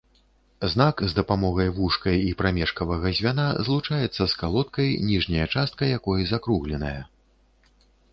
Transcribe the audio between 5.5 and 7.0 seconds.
частка якой закругленая.